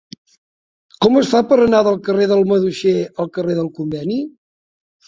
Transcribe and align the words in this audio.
Com 1.05 1.19
es 1.21 1.29
fa 1.35 1.41
per 1.51 1.59
anar 1.67 1.83
del 1.89 2.01
carrer 2.09 2.27
del 2.35 2.43
Maduixer 2.55 2.97
al 3.05 3.35
carrer 3.39 3.61
del 3.63 3.73
Conveni? 3.79 4.21